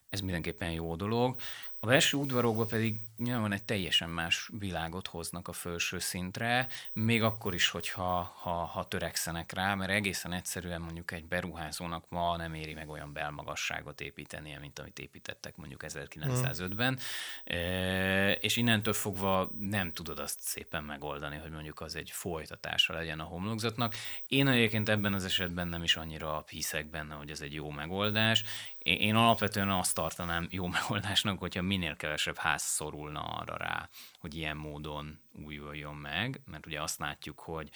[0.08, 1.36] ez mindenképpen jó dolog.
[1.82, 7.54] A belső udvarokban pedig nyilván egy teljesen más világot hoznak a felső szintre, még akkor
[7.54, 12.74] is, hogyha ha, ha törekszenek rá, mert egészen egyszerűen mondjuk egy beruházónak ma nem éri
[12.74, 17.56] meg olyan belmagasságot építenie, mint amit építettek mondjuk 1905-ben, mm.
[17.56, 23.20] e, és innentől fogva nem tudod azt szépen megoldani, hogy mondjuk az egy folytatása legyen
[23.20, 23.94] a homlokzatnak.
[24.26, 28.44] Én egyébként ebben az esetben nem is annyira hiszek benne, hogy ez egy jó megoldás.
[28.78, 34.56] Én alapvetően azt tartanám jó megoldásnak, hogyha minél kevesebb ház szorulna arra rá, hogy ilyen
[34.56, 37.68] módon újuljon meg, mert ugye azt látjuk, hogy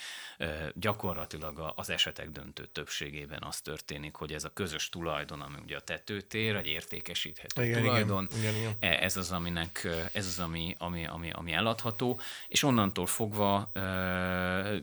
[0.74, 5.80] gyakorlatilag az esetek döntő többségében az történik, hogy ez a közös tulajdon, ami ugye a
[5.80, 8.92] tetőtér, egy értékesíthető igen, tulajdon, igen, igen, igen.
[8.92, 13.70] ez az, aminek, ez az, ami, ami, ami, ami eladható, és onnantól fogva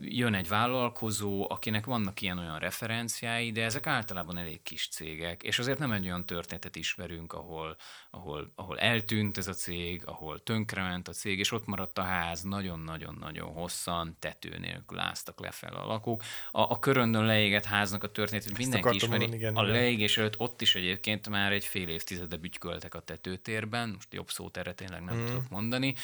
[0.01, 5.79] jön egy vállalkozó, akinek vannak ilyen-olyan referenciái, de ezek általában elég kis cégek, és azért
[5.79, 7.77] nem egy olyan történetet ismerünk, ahol,
[8.09, 12.41] ahol, ahol eltűnt ez a cég, ahol tönkrement a cég, és ott maradt a ház
[12.79, 16.23] nagyon-nagyon-nagyon hosszan, tető nélkül áztak le fel a lakók.
[16.51, 19.17] A, a köröndön leégett háznak a történetét mindenki ismeri.
[19.17, 23.89] Mondani, igen, a leégés előtt ott is egyébként már egy fél évtizede bütyköltek a tetőtérben,
[23.89, 25.25] most jobb szót erre tényleg nem mm.
[25.25, 25.95] tudok mondani.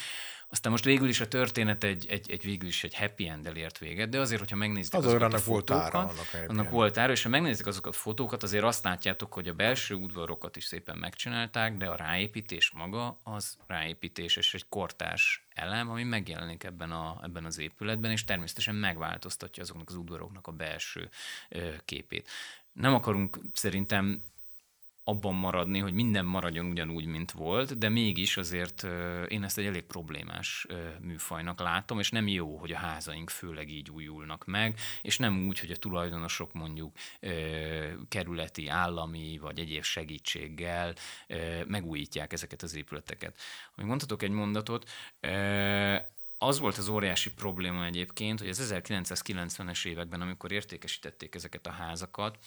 [0.50, 3.78] Aztán most végül is a történet egy, egy, egy végül is egy happy end ért
[3.78, 7.12] véget, de azért, hogyha megnézzük az azokat a fotókat, volt ára, annak, annak volt ára,
[7.12, 10.98] és ha megnézzük azokat a fotókat, azért azt látjátok, hogy a belső udvarokat is szépen
[10.98, 17.20] megcsinálták, de a ráépítés maga az ráépítés és egy kortárs elem, ami megjelenik ebben, a,
[17.24, 21.10] ebben az épületben, és természetesen megváltoztatja azoknak az udvaroknak a belső
[21.86, 22.30] képét.
[22.74, 24.24] Nem akarunk szerintem
[25.10, 28.84] abban maradni, hogy minden maradjon ugyanúgy, mint volt, de mégis azért
[29.28, 30.68] én ezt egy elég problémás
[31.02, 35.60] műfajnak látom, és nem jó, hogy a házaink főleg így újulnak meg, és nem úgy,
[35.60, 36.96] hogy a tulajdonosok mondjuk
[38.10, 40.94] kerületi, állami vagy egyéb segítséggel
[41.68, 43.38] megújítják ezeket az épületeket.
[43.76, 44.90] Hogy mondhatok egy mondatot,
[46.38, 52.38] az volt az óriási probléma egyébként, hogy az 1990-es években, amikor értékesítették ezeket a házakat,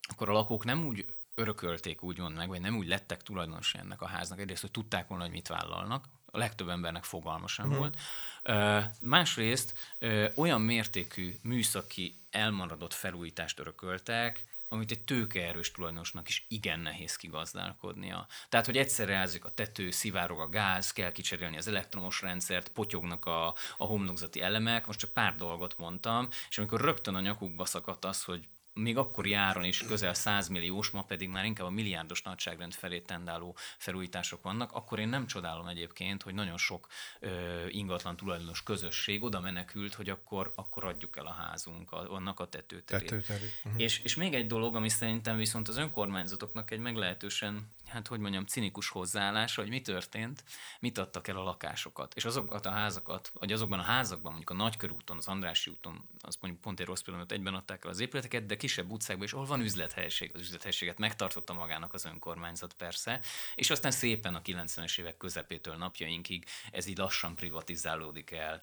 [0.00, 4.06] akkor a lakók nem úgy örökölték úgymond meg, vagy nem úgy lettek tulajdonosi ennek a
[4.06, 4.40] háznak.
[4.40, 7.80] Egyrészt, hogy tudták volna, hogy mit vállalnak, a legtöbb embernek fogalma sem uh-huh.
[7.80, 7.96] volt.
[8.44, 16.80] Uh, másrészt uh, olyan mértékű műszaki elmaradott felújítást örököltek, amit egy tőkeerős tulajdonosnak is igen
[16.80, 18.26] nehéz kigazdálkodnia.
[18.48, 23.26] Tehát, hogy egyszerre elzik a tető, szivárog a gáz, kell kicserélni az elektromos rendszert, potyognak
[23.26, 28.04] a, a homlokzati elemek, most csak pár dolgot mondtam, és amikor rögtön a nyakukba szakadt
[28.04, 32.22] az, hogy még akkor járon is közel 100 milliós, ma pedig már inkább a milliárdos
[32.22, 36.88] nagyságrend felé tendáló felújítások vannak, akkor én nem csodálom egyébként, hogy nagyon sok
[37.20, 42.40] ö, ingatlan tulajdonos közösség oda menekült, hogy akkor, akkor adjuk el a házunk, a, annak
[42.40, 43.08] a tetőterét.
[43.08, 43.52] Tetőterét.
[43.64, 43.80] Uh-huh.
[43.80, 48.46] És, és még egy dolog, ami szerintem viszont az önkormányzatoknak egy meglehetősen hát hogy mondjam,
[48.46, 50.44] cinikus hozzáállás, hogy mi történt,
[50.80, 52.14] mit adtak el a lakásokat.
[52.14, 56.36] És azokat a házakat, vagy azokban a házakban, mondjuk a Nagykörúton, az Andrási úton, az
[56.40, 59.46] mondjuk pont egy rossz pillanat, egyben adták el az épületeket, de kisebb utcákban is, ahol
[59.46, 63.20] van üzlethelyiség, az üzlethelységet megtartotta magának az önkormányzat persze,
[63.54, 68.60] és aztán szépen a 90-es évek közepétől napjainkig ez így lassan privatizálódik el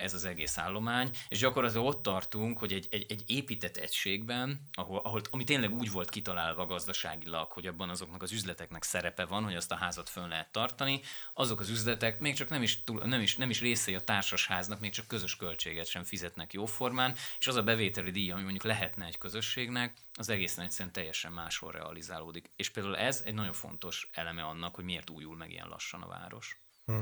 [0.00, 4.98] ez az egész állomány, és gyakorlatilag ott tartunk, hogy egy, egy, egy épített egységben, ahol,
[4.98, 9.54] ahol, ami tényleg úgy volt kitalálva gazdaságilag, hogy abban azoknak az üzleteknek szerepe van, hogy
[9.54, 11.00] azt a házat fönn lehet tartani,
[11.34, 14.80] azok az üzletek még csak nem is, túl, nem is, nem is részei a társasháznak,
[14.80, 19.04] még csak közös költséget sem fizetnek jóformán, és az a bevételi díj, ami mondjuk lehetne
[19.04, 22.50] egy közösségnek, az egészen egyszerűen teljesen máshol realizálódik.
[22.56, 26.06] És például ez egy nagyon fontos eleme annak, hogy miért újul meg ilyen lassan a
[26.06, 26.60] város.
[26.86, 26.98] Hm.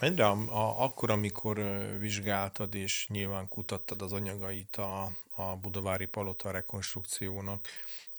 [0.00, 1.58] Egyre a, a, akkor, amikor
[1.98, 7.68] vizsgáltad és nyilván kutattad az anyagait a, a Budavári Palota rekonstrukciónak,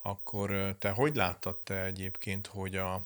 [0.02, 3.02] akkor te hogy láttad te egyébként, hogy a,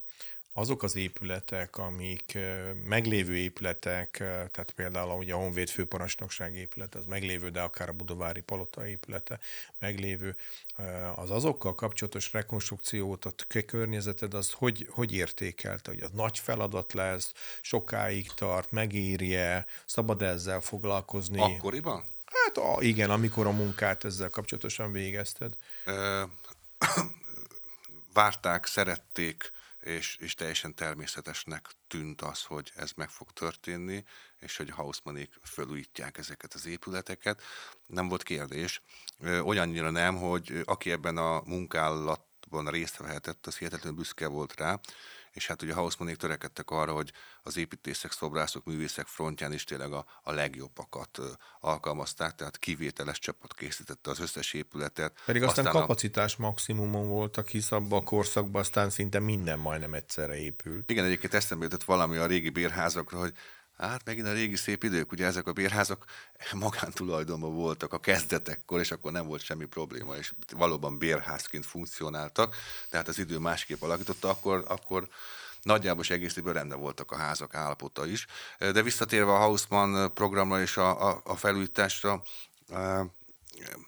[0.54, 2.38] azok az épületek, amik
[2.84, 4.12] meglévő épületek,
[4.52, 9.40] tehát például ugye a Honvéd főparancsnokság épülete, az meglévő, de akár a Budavári Palota épülete
[9.80, 10.36] meglévő,
[11.16, 13.34] az azokkal kapcsolatos rekonstrukciót, a
[13.66, 20.62] környezeted, az hogy, hogy értékelte, hogy az nagy feladat lesz, sokáig tart, megírje, szabad ezzel
[20.62, 21.42] foglalkozni?
[21.42, 22.04] Akkoriban?
[22.26, 25.54] Hát a, igen, amikor a munkát ezzel kapcsolatosan végezted.
[28.14, 34.04] Várták, szerették, és, és teljesen természetesnek tűnt az, hogy ez meg fog történni,
[34.40, 37.42] és hogy Hausmanék fölújítják ezeket az épületeket.
[37.88, 38.82] Nem volt kérdés.
[39.42, 44.80] Olyannyira nem, hogy aki ebben a munkálatban részt vehetett, az hihetetlenül büszke volt rá,
[45.36, 47.12] és hát ugye Hausmanék törekedtek arra, hogy
[47.44, 51.20] az építészek, szobrászok, művészek frontján is tényleg a, a legjobbakat
[51.60, 55.22] alkalmazták, tehát kivételes csapat készítette az összes épületet.
[55.26, 56.42] Pedig aztán, aztán kapacitás a...
[56.42, 60.90] maximumon voltak, hisz abban a korszakban aztán szinte minden majdnem egyszerre épült.
[60.90, 63.34] Igen, egyébként eszembe jutott valami a régi bérházakra, hogy
[63.78, 66.06] Hát megint a régi szép idők, ugye ezek a bérházak
[66.54, 72.56] magántulajdonban voltak a kezdetekkor, és akkor nem volt semmi probléma, és valóban bérházként funkcionáltak,
[72.90, 75.10] tehát az idő másképp alakította, akkor, akkor
[75.62, 78.26] nagyjából is egész évben rendben voltak a házak állapota is.
[78.58, 82.24] De visszatérve a Hausmann programra és a, a, a felújításra,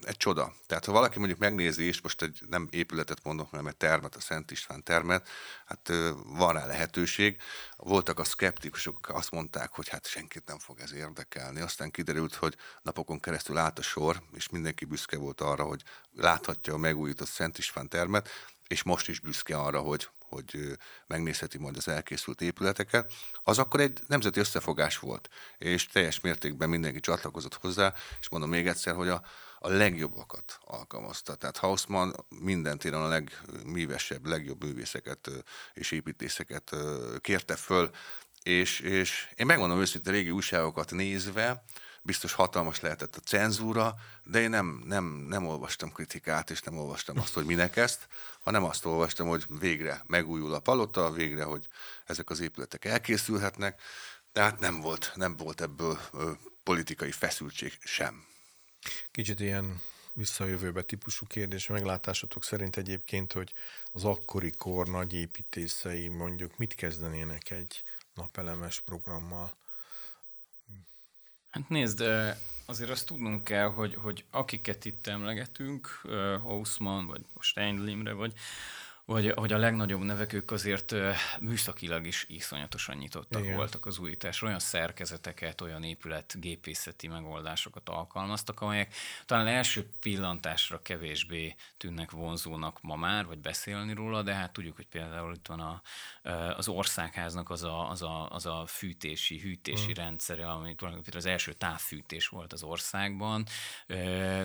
[0.02, 0.54] egy csoda.
[0.66, 4.20] Tehát ha valaki mondjuk megnézi, és most egy nem épületet mondok, hanem egy termet, a
[4.20, 5.28] Szent István termet,
[5.66, 5.92] hát
[6.26, 7.38] van rá lehetőség.
[7.78, 11.62] Voltak a szkeptikusok, azt mondták, hogy hát senkit nem fog ez érdekelni.
[11.62, 16.74] Aztán kiderült, hogy napokon keresztül állt a sor, és mindenki büszke volt arra, hogy láthatja
[16.74, 18.30] a megújított Szent István termet,
[18.68, 20.78] és most is büszke arra, hogy hogy
[21.08, 27.00] megnézheti majd az elkészült épületeket, az akkor egy nemzeti összefogás volt, és teljes mértékben mindenki
[27.00, 29.24] csatlakozott hozzá, és mondom még egyszer, hogy a,
[29.60, 31.36] a legjobbakat alkalmazta.
[31.36, 35.30] Tehát Hausmann minden téren a legművesebb, legjobb művészeket
[35.74, 36.76] és építészeket
[37.22, 37.90] kérte föl,
[38.44, 41.64] és, és én megmondom őszintén régi újságokat nézve,
[42.02, 47.20] biztos hatalmas lehetett a cenzúra, de én nem, nem, nem olvastam kritikát, és nem olvastam
[47.20, 48.08] azt, hogy minek ezt,
[48.40, 51.68] hanem azt olvastam, hogy végre megújul a palota, végre, hogy
[52.06, 53.82] ezek az épületek elkészülhetnek,
[54.32, 56.32] tehát nem volt, nem volt ebből ö,
[56.64, 58.26] politikai feszültség sem.
[59.12, 59.82] Kicsit ilyen
[60.14, 61.68] visszajövőbe típusú kérdés.
[61.68, 63.54] Meglátásatok szerint egyébként, hogy
[63.92, 69.54] az akkori kor nagy építészei mondjuk mit kezdenének egy napelemes programmal?
[71.50, 72.04] Hát nézd,
[72.66, 76.02] azért azt tudnunk kell, hogy, hogy akiket itt emlegetünk,
[76.42, 78.34] Hausmann, vagy Steindl Imre, vagy
[79.08, 80.96] vagy hogy a legnagyobb nevek ők azért
[81.40, 83.56] műszakilag is iszonyatosan nyitottak Igen.
[83.56, 91.56] voltak az újításra, olyan szerkezeteket, olyan épület gépészeti megoldásokat alkalmaztak, amelyek talán első pillantásra kevésbé
[91.78, 95.82] tűnnek vonzónak ma már, vagy beszélni róla, de hát tudjuk, hogy például itt van a,
[96.58, 100.04] az országháznak az a, az a, az a fűtési, hűtési mm.
[100.04, 103.46] rendszere, ami tulajdonképpen az első távfűtés volt az országban,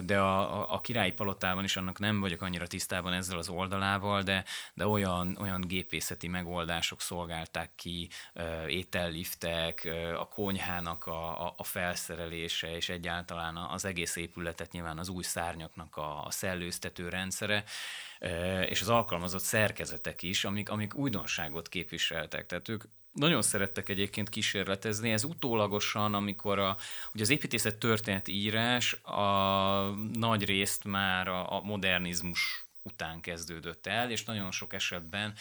[0.03, 4.22] de a, a, a királyi palotában is annak nem vagyok annyira tisztában ezzel az oldalával,
[4.22, 8.08] de de olyan, olyan gépészeti megoldások szolgálták ki,
[8.66, 9.88] ételliftek,
[10.18, 15.96] a konyhának a, a, a felszerelése, és egyáltalán az egész épületet nyilván az új szárnyaknak
[15.96, 17.64] a, a szellőztető rendszere,
[18.68, 22.46] és az alkalmazott szerkezetek is, amik, amik újdonságot képviseltek.
[22.46, 26.76] Tehát ők nagyon szerettek egyébként kísérletezni, ez utólagosan, amikor a,
[27.14, 29.20] ugye az építészet történeti írás a
[30.12, 35.34] nagy részt már a, a modernizmus után kezdődött el, és nagyon sok esetben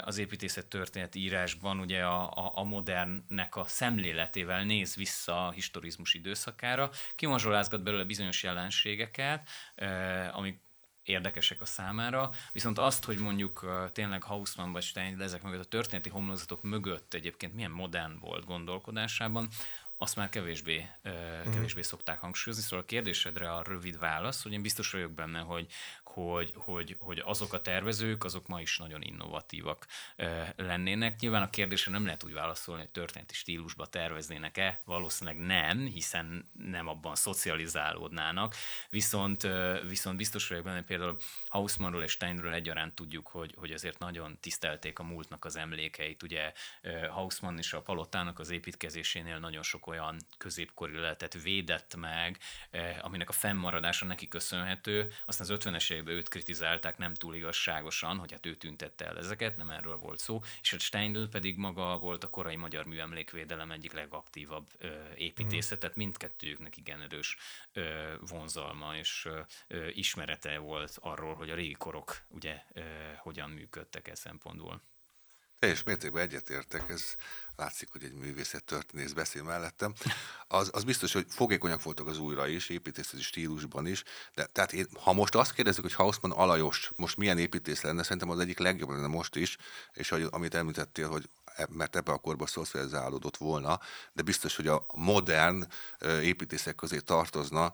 [0.00, 6.14] az építészet történet írásban ugye a, a, a modernnek a szemléletével néz vissza a historizmus
[6.14, 9.48] időszakára, kimazsolázgat belőle bizonyos jelenségeket,
[10.32, 10.60] amik
[11.02, 16.08] érdekesek a számára, viszont azt, hogy mondjuk tényleg Hausmann vagy Stein ezek mögött a történeti
[16.08, 19.48] homlokzatok mögött egyébként milyen modern volt gondolkodásában,
[20.00, 22.64] azt már kevésbé, uh, kevésbé szokták hangsúlyozni.
[22.64, 25.66] Szóval a kérdésedre a rövid válasz, hogy én biztos vagyok benne, hogy,
[26.24, 29.86] hogy, hogy, hogy azok a tervezők, azok ma is nagyon innovatívak
[30.56, 31.20] lennének.
[31.20, 36.88] Nyilván a kérdésre nem lehet úgy válaszolni, hogy történeti stílusba terveznének-e, valószínűleg nem, hiszen nem
[36.88, 38.54] abban szocializálódnának,
[38.90, 39.48] viszont,
[39.88, 41.16] viszont biztos vagyok benne, például
[41.48, 46.22] Hausmannról és Steinről egyaránt tudjuk, hogy, hogy azért nagyon tisztelték a múltnak az emlékeit.
[46.22, 46.52] Ugye
[47.10, 52.38] Hausmann is a palotának az építkezésénél nagyon sok olyan középkori lehetet védett meg,
[53.00, 55.12] aminek a fennmaradása neki köszönhető.
[55.26, 59.56] Aztán az 50-es években őt kritizálták nem túl igazságosan, hogy hát ő tüntette el ezeket,
[59.56, 63.92] nem erről volt szó, és a Steindl pedig maga volt a korai magyar műemlékvédelem egyik
[63.92, 67.36] legaktívabb ö, építészetet, mindkettőjüknek igen erős
[67.72, 69.28] ö, vonzalma és
[69.68, 72.80] ö, ismerete volt arról, hogy a régi korok ugye ö,
[73.16, 74.82] hogyan működtek e szempontból.
[75.58, 77.02] Teljes mértékben egyetértek, ez
[77.56, 79.94] látszik, hogy egy művészet történész beszél mellettem.
[80.48, 84.02] Az, az biztos, hogy fogékonyak voltak az újra is, építészeti stílusban is,
[84.34, 88.30] de tehát én, ha most azt kérdezzük, hogy Hausmann alajos, most milyen építész lenne, szerintem
[88.30, 89.56] az egyik legjobb lenne most is,
[89.92, 93.80] és hogy, amit említettél, hogy e, mert ebbe a korban szocializálódott volna,
[94.12, 95.66] de biztos, hogy a modern
[96.22, 97.72] építészek közé tartozna,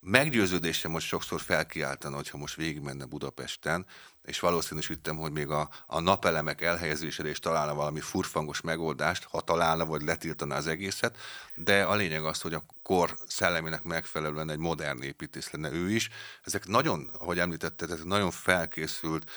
[0.00, 3.86] meggyőződésem, most sokszor felkiáltana, hogyha most végigmenne Budapesten,
[4.24, 9.86] és valószínűsítem, hogy még a, a napelemek elhelyezésére is találna valami furfangos megoldást, ha találna,
[9.86, 11.16] vagy letiltana az egészet,
[11.54, 16.08] de a lényeg az, hogy a kor szellemének megfelelően egy modern építész lenne ő is.
[16.44, 19.30] Ezek nagyon, ahogy említetted, ezek nagyon felkészült,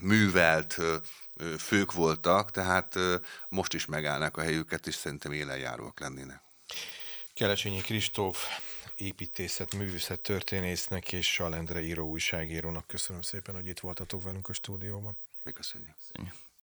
[0.00, 0.78] művelt,
[1.58, 2.98] fők voltak, tehát
[3.48, 6.40] most is megállnak a helyüket, és szerintem élenjáróak lennének.
[7.34, 8.46] Kelecsényi Kristóf,
[9.00, 15.16] építészet, művészet történésznek és Salendre író újságírónak köszönöm szépen, hogy itt voltatok velünk a stúdióban.
[15.42, 15.94] Mi köszönjük.
[15.96, 16.47] köszönjük.